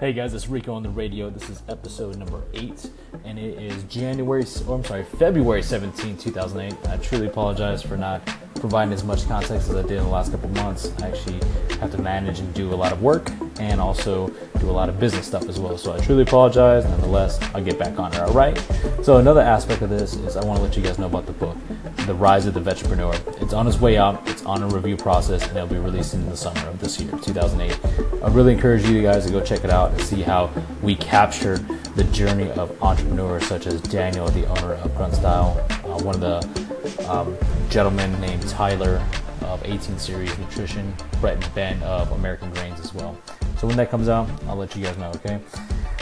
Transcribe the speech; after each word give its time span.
Hey 0.00 0.12
guys, 0.12 0.34
it's 0.34 0.48
Rico 0.48 0.74
on 0.74 0.82
the 0.82 0.88
radio. 0.88 1.30
This 1.30 1.48
is 1.48 1.62
episode 1.68 2.16
number 2.16 2.42
eight, 2.52 2.90
and 3.24 3.38
it 3.38 3.62
is 3.62 3.84
January, 3.84 4.42
or 4.42 4.46
oh, 4.66 4.74
I'm 4.74 4.84
sorry, 4.84 5.04
February 5.04 5.62
17, 5.62 6.16
2008. 6.16 6.88
I 6.88 6.96
truly 6.96 7.28
apologize 7.28 7.80
for 7.80 7.96
not 7.96 8.20
providing 8.64 8.94
as 8.94 9.04
much 9.04 9.28
context 9.28 9.68
as 9.68 9.76
I 9.76 9.82
did 9.82 9.98
in 9.98 10.04
the 10.04 10.08
last 10.08 10.30
couple 10.32 10.48
months. 10.52 10.90
I 11.02 11.08
actually 11.08 11.38
have 11.80 11.90
to 11.90 11.98
manage 11.98 12.38
and 12.38 12.54
do 12.54 12.72
a 12.72 12.74
lot 12.74 12.92
of 12.92 13.02
work 13.02 13.30
and 13.60 13.78
also 13.78 14.28
do 14.58 14.70
a 14.70 14.72
lot 14.72 14.88
of 14.88 14.98
business 14.98 15.26
stuff 15.26 15.46
as 15.50 15.60
well. 15.60 15.76
So 15.76 15.92
I 15.92 15.98
truly 15.98 16.22
apologize. 16.22 16.86
Nonetheless, 16.86 17.38
I'll 17.54 17.62
get 17.62 17.78
back 17.78 17.98
on 17.98 18.14
it. 18.14 18.20
All 18.20 18.32
right. 18.32 18.58
So 19.02 19.18
another 19.18 19.42
aspect 19.42 19.82
of 19.82 19.90
this 19.90 20.14
is 20.14 20.38
I 20.38 20.44
want 20.46 20.60
to 20.60 20.62
let 20.64 20.78
you 20.78 20.82
guys 20.82 20.98
know 20.98 21.04
about 21.04 21.26
the 21.26 21.32
book, 21.32 21.58
The 22.06 22.14
Rise 22.14 22.46
of 22.46 22.54
the 22.54 22.60
Vetrepreneur. 22.60 23.42
It's 23.42 23.52
on 23.52 23.66
its 23.66 23.78
way 23.78 23.98
out. 23.98 24.26
It's 24.26 24.42
on 24.46 24.62
a 24.62 24.68
review 24.68 24.96
process, 24.96 25.46
and 25.46 25.58
it'll 25.58 25.68
be 25.68 25.76
released 25.76 26.14
in 26.14 26.26
the 26.30 26.36
summer 26.36 26.66
of 26.66 26.80
this 26.80 26.98
year, 26.98 27.10
2008. 27.20 27.78
I 28.24 28.28
really 28.28 28.54
encourage 28.54 28.86
you 28.86 29.02
guys 29.02 29.26
to 29.26 29.30
go 29.30 29.42
check 29.42 29.62
it 29.64 29.70
out 29.70 29.90
and 29.90 30.00
see 30.00 30.22
how 30.22 30.50
we 30.80 30.96
captured 30.96 31.58
the 31.96 32.04
journey 32.04 32.50
of 32.52 32.82
entrepreneurs 32.82 33.46
such 33.46 33.66
as 33.66 33.82
Daniel, 33.82 34.26
the 34.28 34.46
owner 34.46 34.72
of 34.72 34.96
Grunt 34.96 35.12
Style, 35.12 35.62
uh, 35.84 36.02
one 36.02 36.14
of 36.14 36.22
the 36.22 36.63
um, 37.08 37.36
gentlemen 37.70 38.18
named 38.20 38.46
Tyler 38.48 39.02
of 39.42 39.62
18 39.64 39.98
Series 39.98 40.36
Nutrition, 40.38 40.94
Brett 41.20 41.42
and 41.42 41.54
Ben 41.54 41.82
of 41.82 42.10
American 42.12 42.50
Grains 42.50 42.80
as 42.80 42.94
well. 42.94 43.16
So 43.58 43.66
when 43.66 43.76
that 43.76 43.90
comes 43.90 44.08
out, 44.08 44.28
I'll 44.46 44.56
let 44.56 44.74
you 44.76 44.84
guys 44.84 44.96
know, 44.98 45.10
okay? 45.16 45.40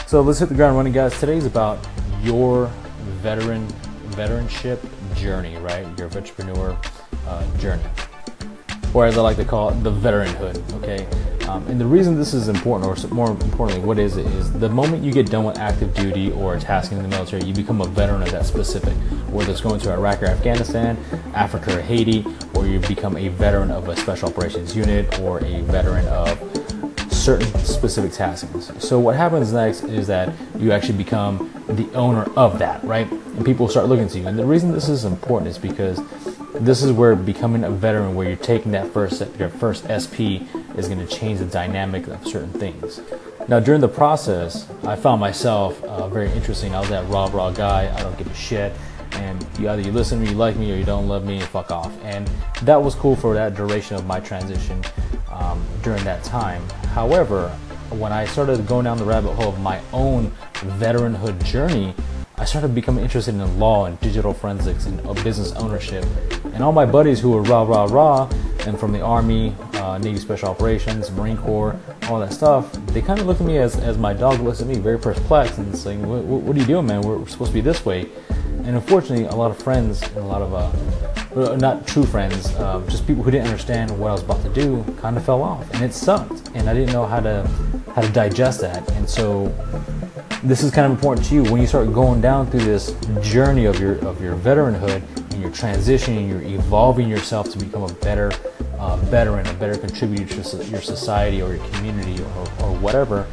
So 0.07 0.21
let's 0.21 0.39
hit 0.39 0.49
the 0.49 0.55
ground 0.55 0.77
running, 0.77 0.93
guys. 0.93 1.17
Today's 1.19 1.45
about 1.45 1.79
your 2.21 2.67
veteran 3.21 3.67
veteranship 4.11 4.79
journey, 5.15 5.55
right? 5.57 5.87
Your 5.97 6.07
entrepreneur 6.07 6.77
uh, 7.27 7.57
journey, 7.57 7.83
or 8.93 9.05
as 9.05 9.17
I 9.17 9.21
like 9.21 9.37
to 9.37 9.45
call 9.45 9.69
it, 9.69 9.83
the 9.83 9.91
veteranhood, 9.91 10.73
okay? 10.75 11.07
Um, 11.47 11.67
and 11.67 11.79
the 11.79 11.85
reason 11.85 12.17
this 12.17 12.33
is 12.33 12.47
important, 12.47 12.85
or 12.85 13.07
more 13.13 13.29
importantly, 13.29 13.79
what 13.85 13.99
is 13.99 14.17
it, 14.17 14.25
is 14.27 14.51
the 14.53 14.69
moment 14.69 15.03
you 15.03 15.11
get 15.11 15.29
done 15.29 15.43
with 15.43 15.57
active 15.59 15.93
duty 15.93 16.31
or 16.31 16.57
tasking 16.57 16.97
in 16.97 17.03
the 17.03 17.09
military, 17.09 17.43
you 17.43 17.53
become 17.53 17.81
a 17.81 17.85
veteran 17.85 18.21
of 18.21 18.31
that 18.31 18.45
specific, 18.45 18.93
whether 19.29 19.51
it's 19.51 19.61
going 19.61 19.79
to 19.81 19.91
Iraq 19.91 20.23
or 20.23 20.27
Afghanistan, 20.27 20.97
Africa 21.33 21.77
or 21.77 21.81
Haiti, 21.81 22.25
or 22.55 22.65
you 22.65 22.79
become 22.79 23.17
a 23.17 23.27
veteran 23.27 23.71
of 23.71 23.89
a 23.89 23.95
special 23.95 24.29
operations 24.29 24.75
unit 24.75 25.19
or 25.19 25.43
a 25.43 25.61
veteran 25.63 26.07
of 26.07 26.39
certain 27.11 27.47
specific 27.59 28.11
taskings. 28.11 28.81
So 28.81 28.99
what 28.99 29.15
happens 29.15 29.53
next 29.53 29.83
is 29.83 30.07
that 30.07 30.33
you 30.57 30.71
actually 30.71 30.97
become 30.97 31.51
the 31.67 31.89
owner 31.93 32.23
of 32.35 32.59
that, 32.59 32.83
right? 32.83 33.09
And 33.11 33.45
people 33.45 33.67
start 33.67 33.87
looking 33.87 34.07
to 34.09 34.19
you. 34.19 34.27
And 34.27 34.37
the 34.37 34.45
reason 34.45 34.71
this 34.71 34.89
is 34.89 35.05
important 35.05 35.49
is 35.49 35.57
because 35.57 35.99
this 36.55 36.83
is 36.83 36.91
where 36.91 37.15
becoming 37.15 37.63
a 37.63 37.71
veteran, 37.71 38.15
where 38.15 38.27
you're 38.27 38.37
taking 38.37 38.71
that 38.73 38.91
first 38.91 39.21
your 39.39 39.49
first 39.49 39.85
SP, 39.89 40.45
is 40.77 40.87
going 40.87 40.99
to 40.99 41.07
change 41.07 41.39
the 41.39 41.45
dynamic 41.45 42.07
of 42.07 42.25
certain 42.27 42.51
things. 42.53 43.01
Now, 43.47 43.59
during 43.59 43.81
the 43.81 43.87
process, 43.87 44.69
I 44.83 44.95
found 44.95 45.19
myself 45.19 45.83
uh, 45.83 46.07
very 46.07 46.31
interesting. 46.31 46.73
I 46.73 46.79
was 46.79 46.89
that 46.89 47.07
raw, 47.09 47.29
raw 47.33 47.51
guy. 47.51 47.93
I 47.93 48.01
don't 48.01 48.17
give 48.17 48.27
a 48.27 48.35
shit. 48.35 48.73
And 49.13 49.45
you 49.59 49.69
either 49.69 49.81
you 49.81 49.91
listen 49.91 50.19
to 50.19 50.25
me, 50.25 50.31
you 50.31 50.37
like 50.37 50.55
me, 50.55 50.71
or 50.71 50.75
you 50.75 50.85
don't 50.85 51.07
love 51.07 51.25
me, 51.25 51.39
fuck 51.39 51.69
off. 51.69 51.91
And 52.03 52.29
that 52.63 52.81
was 52.81 52.95
cool 52.95 53.15
for 53.15 53.33
that 53.33 53.55
duration 53.55 53.95
of 53.95 54.05
my 54.05 54.19
transition 54.19 54.81
um, 55.31 55.63
during 55.81 56.03
that 56.03 56.23
time. 56.23 56.67
However, 56.93 57.49
when 57.89 58.11
I 58.11 58.25
started 58.25 58.65
going 58.65 58.85
down 58.85 58.97
the 58.97 59.05
rabbit 59.05 59.33
hole 59.33 59.49
of 59.49 59.59
my 59.59 59.79
own 59.91 60.31
veteranhood 60.53 61.43
journey, 61.43 61.93
I 62.43 62.45
started 62.45 62.75
becoming 62.75 63.05
interested 63.05 63.35
in 63.35 63.57
law 63.57 63.85
and 63.85 63.97
digital 64.01 64.33
forensics 64.33 64.85
and 64.85 64.99
uh, 65.07 65.13
business 65.23 65.53
ownership. 65.53 66.03
And 66.53 66.61
all 66.61 66.73
my 66.73 66.85
buddies 66.85 67.21
who 67.21 67.31
were 67.31 67.41
rah, 67.41 67.63
rah, 67.63 67.85
rah, 67.85 68.29
and 68.67 68.77
from 68.77 68.91
the 68.91 68.99
Army, 68.99 69.55
uh, 69.75 69.97
Navy 69.99 70.17
Special 70.17 70.49
Operations, 70.49 71.09
Marine 71.11 71.37
Corps, 71.37 71.79
all 72.09 72.19
that 72.19 72.33
stuff, 72.33 72.69
they 72.87 73.01
kind 73.01 73.21
of 73.21 73.27
looked 73.27 73.39
at 73.39 73.47
me 73.47 73.59
as, 73.59 73.77
as 73.77 73.97
my 73.97 74.11
dog 74.11 74.41
looks 74.41 74.59
at 74.59 74.67
me, 74.67 74.75
very 74.75 74.99
perplexed 74.99 75.57
and 75.57 75.73
saying, 75.73 76.05
what, 76.05 76.25
what, 76.25 76.53
are 76.53 76.59
you 76.59 76.65
doing, 76.65 76.85
man? 76.85 77.01
We're, 77.01 77.25
supposed 77.27 77.51
to 77.51 77.53
be 77.53 77.61
this 77.61 77.85
way. 77.85 78.09
And 78.65 78.75
unfortunately, 78.75 79.23
a 79.27 79.35
lot 79.35 79.49
of 79.49 79.57
friends 79.57 80.01
and 80.01 80.17
a 80.17 80.25
lot 80.25 80.41
of, 80.41 80.53
uh, 81.37 81.55
not 81.55 81.87
true 81.87 82.05
friends, 82.05 82.53
uh, 82.55 82.85
just 82.89 83.07
people 83.07 83.23
who 83.23 83.31
didn't 83.31 83.47
understand 83.47 83.97
what 83.97 84.09
I 84.09 84.11
was 84.11 84.21
about 84.21 84.43
to 84.43 84.49
do 84.49 84.83
kind 84.97 85.15
of 85.15 85.23
fell 85.23 85.43
off. 85.43 85.73
And 85.73 85.81
it 85.81 85.93
sucked. 85.93 86.51
And 86.55 86.69
I 86.69 86.73
didn't 86.73 86.91
know 86.91 87.05
how 87.05 87.21
to, 87.21 87.49
how 87.95 88.01
to 88.01 88.09
digest 88.09 88.59
that. 88.59 88.91
And 88.91 89.09
so 89.09 89.47
this 90.43 90.61
is 90.61 90.71
kind 90.71 90.85
of 90.85 90.91
important 90.91 91.25
to 91.27 91.35
you 91.35 91.43
when 91.43 91.61
you 91.61 91.67
start 91.67 91.93
going 91.93 92.19
down 92.19 92.49
through 92.51 92.65
this 92.65 92.93
journey 93.21 93.65
of 93.65 93.79
your 93.79 93.95
of 94.05 94.21
your 94.21 94.35
veteranhood 94.35 95.01
and 95.31 95.41
you're 95.41 95.51
transitioning, 95.51 96.27
you're 96.27 96.41
evolving 96.41 97.07
yourself 97.07 97.49
to 97.51 97.57
become 97.57 97.83
a 97.83 97.93
better 97.95 98.29
uh, 98.77 98.97
veteran, 98.97 99.47
a 99.47 99.53
better 99.53 99.77
contributor 99.77 100.43
to 100.43 100.65
your 100.65 100.81
society 100.81 101.41
or 101.41 101.55
your 101.55 101.65
community 101.69 102.21
or, 102.21 102.65
or 102.65 102.75
whatever. 102.77 103.25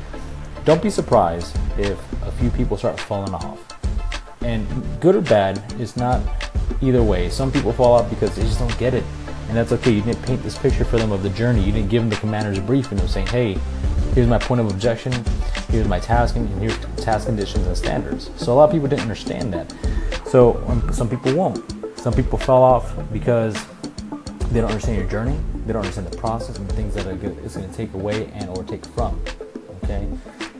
Don't 0.64 0.80
be 0.80 0.90
surprised 0.90 1.56
if 1.76 1.98
a 2.22 2.30
few 2.32 2.50
people 2.50 2.76
start 2.76 3.00
falling 3.00 3.34
off. 3.34 3.58
And 4.42 4.66
good 5.00 5.16
or 5.16 5.20
bad, 5.20 5.62
it's 5.80 5.96
not 5.96 6.22
either 6.80 7.02
way. 7.02 7.28
Some 7.28 7.50
people 7.50 7.72
fall 7.72 7.94
off 7.94 8.08
because 8.08 8.36
they 8.36 8.42
just 8.42 8.60
don't 8.60 8.78
get 8.78 8.94
it. 8.94 9.04
And 9.48 9.56
that's 9.56 9.72
okay. 9.72 9.90
You 9.90 10.02
didn't 10.02 10.22
paint 10.22 10.44
this 10.44 10.56
picture 10.56 10.84
for 10.84 10.96
them 10.96 11.10
of 11.10 11.24
the 11.24 11.30
journey. 11.30 11.64
You 11.64 11.72
didn't 11.72 11.90
give 11.90 12.02
them 12.02 12.10
the 12.10 12.16
commander's 12.16 12.60
brief 12.60 12.92
and 12.92 13.00
them 13.00 13.08
saying, 13.08 13.26
hey, 13.26 13.58
here's 14.14 14.28
my 14.28 14.38
point 14.38 14.60
of 14.60 14.70
objection, 14.70 15.12
here's 15.70 15.88
my 15.88 16.00
tasking, 16.00 16.46
and 16.46 16.60
here's 16.60 16.78
task 16.96 17.26
conditions 17.26 17.66
and 17.66 17.76
standards. 17.76 18.30
So 18.36 18.52
a 18.52 18.54
lot 18.54 18.64
of 18.64 18.72
people 18.72 18.88
didn't 18.88 19.02
understand 19.02 19.52
that. 19.54 19.72
So 20.26 20.62
um, 20.68 20.92
some 20.92 21.08
people 21.08 21.34
won't. 21.34 21.58
Some 21.98 22.12
people 22.12 22.38
fell 22.38 22.62
off 22.62 22.92
because 23.12 23.54
they 24.50 24.60
don't 24.60 24.70
understand 24.70 24.98
your 24.98 25.08
journey, 25.08 25.38
they 25.66 25.72
don't 25.72 25.82
understand 25.82 26.08
the 26.08 26.16
process 26.16 26.58
and 26.58 26.68
the 26.68 26.74
things 26.74 26.94
that 26.94 27.06
are 27.06 27.14
good 27.14 27.36
it's 27.44 27.56
going 27.56 27.68
to 27.68 27.76
take 27.76 27.92
away 27.94 28.26
and 28.34 28.48
or 28.50 28.64
take 28.64 28.84
from. 28.86 29.22
Okay. 29.84 30.08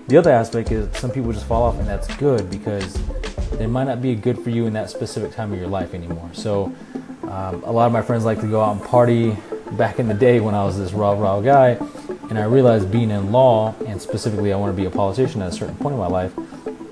The 0.06 0.16
other 0.16 0.31
aspect 0.31 0.70
is 0.70 0.88
some 0.99 1.10
people 1.10 1.32
just 1.32 1.47
fall 1.47 1.62
off, 1.62 1.78
and 1.78 1.88
that's 1.88 2.09
good 2.16 2.50
because 2.50 2.99
they 3.53 3.66
might 3.66 3.84
not 3.84 4.03
be 4.03 4.15
good 4.15 4.38
for 4.38 4.50
you 4.50 4.66
in 4.66 4.72
that 4.75 4.91
specific 4.91 5.32
time 5.32 5.53
of 5.53 5.59
your 5.59 5.69
life 5.69 5.94
anymore. 5.94 6.31
So 6.32 6.72
um, 7.22 7.62
a 7.65 7.72
lot 7.72 7.87
of 7.87 7.93
my 7.93 8.03
friends 8.03 8.25
like 8.25 8.41
to 8.41 8.47
go 8.47 8.60
out 8.60 8.76
and 8.76 8.84
party. 8.84 9.37
Back 9.72 10.00
in 10.00 10.09
the 10.09 10.15
day 10.15 10.41
when 10.41 10.53
I 10.56 10.65
was 10.65 10.76
this 10.76 10.93
raw, 10.93 11.12
raw 11.12 11.41
guy, 11.41 11.75
and 12.30 12.38
I 12.38 12.44
realized 12.44 12.91
being 12.91 13.10
in 13.10 13.32
law, 13.32 13.74
and 13.86 14.00
specifically 14.00 14.52
I 14.52 14.56
want 14.56 14.74
to 14.74 14.76
be 14.76 14.86
a 14.86 14.91
politician 14.91 15.42
at 15.42 15.48
a 15.48 15.52
certain 15.52 15.74
point 15.74 15.94
in 15.94 15.98
my 15.98 16.06
life, 16.06 16.32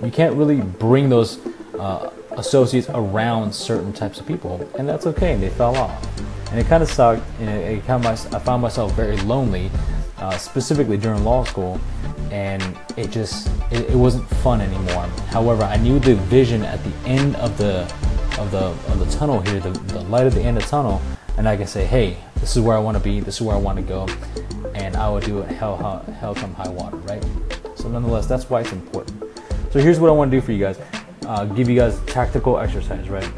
you 0.02 0.10
can't 0.10 0.34
really 0.34 0.60
bring 0.60 1.08
those 1.08 1.38
uh, 1.78 2.10
associates 2.32 2.88
around 2.90 3.54
certain 3.54 3.92
types 3.92 4.18
of 4.18 4.26
people, 4.26 4.68
and 4.78 4.88
that's 4.88 5.06
okay. 5.06 5.32
And 5.32 5.42
they 5.42 5.48
fell 5.50 5.76
off, 5.76 6.20
and 6.50 6.58
it 6.58 6.66
kind 6.66 6.82
of 6.82 6.90
sucked. 6.90 7.22
And 7.38 7.48
it, 7.48 7.78
it 7.78 7.86
kind 7.86 8.04
of, 8.04 8.34
I 8.34 8.38
found 8.40 8.62
myself 8.62 8.94
very 8.94 9.16
lonely, 9.18 9.70
uh, 10.18 10.36
specifically 10.36 10.96
during 10.96 11.22
law 11.22 11.44
school, 11.44 11.80
and 12.32 12.76
it 12.96 13.10
just 13.10 13.48
it, 13.70 13.90
it 13.90 13.96
wasn't 13.96 14.28
fun 14.42 14.60
anymore. 14.60 15.04
However, 15.30 15.62
I 15.62 15.76
knew 15.76 16.00
the 16.00 16.16
vision 16.16 16.62
at 16.62 16.82
the 16.82 17.08
end 17.08 17.36
of 17.36 17.56
the 17.58 17.82
of 18.40 18.50
the 18.50 18.66
of 18.92 18.98
the 18.98 19.06
tunnel 19.16 19.40
here, 19.40 19.60
the, 19.60 19.70
the 19.70 20.00
light 20.02 20.26
at 20.26 20.32
the 20.32 20.42
end 20.42 20.58
of 20.58 20.64
the 20.64 20.68
tunnel, 20.68 21.00
and 21.38 21.48
I 21.48 21.56
can 21.56 21.68
say, 21.68 21.86
hey, 21.86 22.16
this 22.34 22.56
is 22.56 22.62
where 22.62 22.76
I 22.76 22.80
want 22.80 22.96
to 22.98 23.02
be. 23.02 23.20
This 23.20 23.36
is 23.36 23.42
where 23.42 23.54
I 23.54 23.58
want 23.58 23.76
to 23.76 23.82
go 23.82 24.06
and 24.74 24.96
I 24.96 25.08
will 25.08 25.20
do 25.20 25.40
it 25.40 25.50
hell, 25.50 25.76
hell, 26.20 26.34
come 26.34 26.52
high 26.54 26.68
water, 26.68 26.96
right? 26.98 27.24
So 27.76 27.88
nonetheless, 27.88 28.26
that's 28.26 28.50
why 28.50 28.60
it's 28.60 28.72
important. 28.72 29.22
So 29.70 29.78
here's 29.80 30.00
what 30.00 30.08
I 30.08 30.12
want 30.12 30.30
to 30.30 30.36
do 30.36 30.40
for 30.40 30.52
you 30.52 30.58
guys. 30.58 30.80
Uh, 31.26 31.44
give 31.44 31.68
you 31.68 31.76
guys 31.76 32.00
tactical 32.06 32.58
exercise, 32.58 33.08
right? 33.08 33.30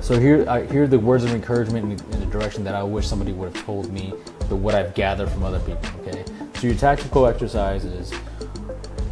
So 0.00 0.18
here, 0.18 0.44
I, 0.48 0.66
here 0.66 0.84
are 0.84 0.86
the 0.88 0.98
words 0.98 1.24
of 1.24 1.30
encouragement 1.30 1.84
in, 1.84 2.12
in 2.14 2.20
the 2.20 2.26
direction 2.26 2.64
that 2.64 2.74
I 2.74 2.82
wish 2.82 3.06
somebody 3.06 3.32
would 3.32 3.54
have 3.54 3.64
told 3.64 3.92
me, 3.92 4.12
but 4.48 4.56
what 4.56 4.74
I've 4.74 4.94
gathered 4.94 5.28
from 5.30 5.44
other 5.44 5.60
people, 5.60 5.88
okay? 6.00 6.24
So 6.56 6.66
your 6.66 6.76
tactical 6.76 7.26
exercise 7.26 7.84
is 7.84 8.12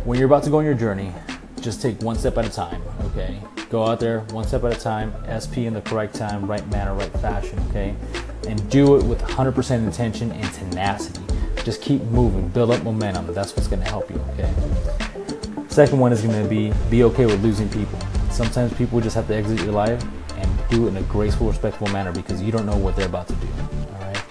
when 0.04 0.18
you're 0.18 0.26
about 0.26 0.42
to 0.44 0.50
go 0.50 0.58
on 0.58 0.64
your 0.64 0.74
journey, 0.74 1.12
just 1.60 1.80
take 1.80 2.00
one 2.02 2.16
step 2.16 2.36
at 2.36 2.46
a 2.46 2.50
time, 2.50 2.82
okay? 3.04 3.40
Go 3.72 3.86
out 3.86 4.00
there 4.00 4.20
one 4.32 4.46
step 4.46 4.64
at 4.64 4.76
a 4.76 4.78
time, 4.78 5.14
SP 5.24 5.64
in 5.64 5.72
the 5.72 5.80
correct 5.80 6.14
time, 6.14 6.46
right 6.46 6.64
manner, 6.70 6.92
right 6.92 7.10
fashion, 7.20 7.58
okay? 7.70 7.94
And 8.46 8.68
do 8.68 8.96
it 8.96 9.02
with 9.02 9.18
100% 9.22 9.70
intention 9.76 10.30
and 10.30 10.52
tenacity. 10.52 11.22
Just 11.64 11.80
keep 11.80 12.02
moving, 12.02 12.48
build 12.48 12.70
up 12.70 12.82
momentum. 12.82 13.32
That's 13.32 13.56
what's 13.56 13.68
gonna 13.68 13.88
help 13.88 14.10
you, 14.10 14.22
okay? 14.34 14.52
Second 15.68 16.00
one 16.00 16.12
is 16.12 16.20
gonna 16.20 16.46
be 16.46 16.70
be 16.90 17.02
okay 17.04 17.24
with 17.24 17.42
losing 17.42 17.66
people. 17.70 17.98
Sometimes 18.30 18.74
people 18.74 19.00
just 19.00 19.16
have 19.16 19.26
to 19.28 19.34
exit 19.34 19.60
your 19.60 19.72
life 19.72 20.04
and 20.36 20.68
do 20.68 20.84
it 20.84 20.90
in 20.90 20.98
a 20.98 21.02
graceful, 21.04 21.46
respectful 21.46 21.86
manner 21.88 22.12
because 22.12 22.42
you 22.42 22.52
don't 22.52 22.66
know 22.66 22.76
what 22.76 22.94
they're 22.94 23.06
about 23.06 23.26
to 23.28 23.34
do, 23.36 23.48
all 23.94 24.00
right? 24.02 24.22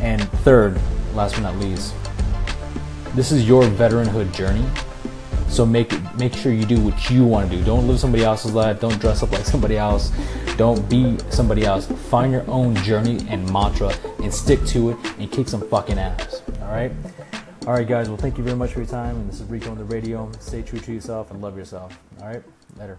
And 0.00 0.22
third, 0.44 0.80
last 1.14 1.34
but 1.34 1.42
not 1.42 1.56
least, 1.56 1.96
this 3.16 3.32
is 3.32 3.44
your 3.44 3.64
veteranhood 3.64 4.32
journey. 4.32 4.64
So 5.52 5.66
make 5.66 5.92
make 6.14 6.32
sure 6.32 6.50
you 6.50 6.64
do 6.64 6.80
what 6.80 7.10
you 7.10 7.26
want 7.26 7.50
to 7.50 7.56
do. 7.58 7.62
Don't 7.62 7.86
live 7.86 8.00
somebody 8.00 8.24
else's 8.24 8.54
life. 8.54 8.80
Don't 8.80 8.98
dress 8.98 9.22
up 9.22 9.32
like 9.32 9.44
somebody 9.54 9.76
else. 9.76 10.10
Don't 10.56 10.88
be 10.88 11.18
somebody 11.28 11.66
else. 11.66 11.86
Find 11.86 12.32
your 12.32 12.48
own 12.48 12.74
journey 12.76 13.18
and 13.28 13.50
mantra 13.52 13.92
and 14.22 14.32
stick 14.32 14.64
to 14.68 14.90
it 14.90 14.96
and 15.18 15.30
kick 15.30 15.48
some 15.48 15.60
fucking 15.68 15.98
ass. 15.98 16.40
All 16.62 16.68
right? 16.68 16.90
All 17.66 17.74
right, 17.74 17.86
guys. 17.86 18.08
Well, 18.08 18.16
thank 18.16 18.38
you 18.38 18.44
very 18.44 18.56
much 18.56 18.72
for 18.72 18.78
your 18.78 18.88
time. 18.88 19.14
And 19.16 19.28
this 19.28 19.40
is 19.40 19.46
Rico 19.50 19.70
on 19.70 19.76
the 19.76 19.84
radio. 19.84 20.32
Stay 20.40 20.62
true 20.62 20.80
to 20.80 20.92
yourself 20.92 21.30
and 21.30 21.42
love 21.42 21.58
yourself. 21.58 21.98
All 22.22 22.28
right? 22.28 22.42
Later. 22.78 22.98